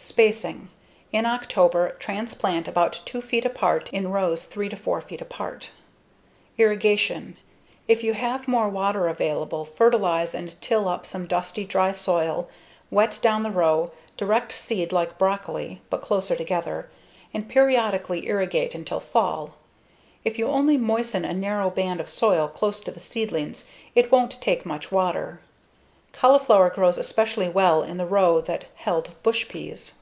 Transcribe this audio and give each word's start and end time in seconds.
Spacing: 0.00 0.68
In 1.12 1.26
October, 1.26 1.90
transplant 1.98 2.68
about 2.68 3.02
2 3.04 3.20
feet 3.20 3.44
apart 3.44 3.90
in 3.92 4.12
rows 4.12 4.44
3 4.44 4.68
to 4.68 4.76
4 4.76 5.00
feet 5.00 5.20
apart. 5.20 5.72
Irrigation: 6.56 7.36
If 7.88 8.04
you 8.04 8.14
have 8.14 8.46
more 8.46 8.68
water 8.68 9.08
available, 9.08 9.64
fertilize 9.64 10.36
and 10.36 10.58
till 10.60 10.86
up 10.86 11.04
some 11.04 11.26
dusty, 11.26 11.64
dry 11.64 11.90
soil, 11.90 12.48
wet 12.92 13.18
down 13.20 13.42
the 13.42 13.50
row, 13.50 13.90
direct 14.16 14.56
seed 14.56 14.92
like 14.92 15.18
broccoli 15.18 15.82
(but 15.90 16.00
closer 16.00 16.36
together), 16.36 16.88
and 17.34 17.48
periodically 17.48 18.28
irrigate 18.28 18.76
until 18.76 19.00
fall. 19.00 19.56
If 20.24 20.38
you 20.38 20.46
only 20.46 20.76
moisten 20.76 21.24
a 21.24 21.34
narrow 21.34 21.70
band 21.70 21.98
of 21.98 22.08
soil 22.08 22.46
close 22.46 22.78
to 22.82 22.92
the 22.92 23.00
seedlings 23.00 23.68
it 23.96 24.12
won't 24.12 24.40
take 24.40 24.64
much 24.64 24.92
water. 24.92 25.40
Cauliflower 26.10 26.70
grows 26.70 26.98
especially 26.98 27.48
well 27.48 27.82
in 27.84 27.96
the 27.96 28.06
row 28.06 28.40
that 28.40 28.64
held 28.76 29.10
bush 29.22 29.46
peas. 29.48 29.96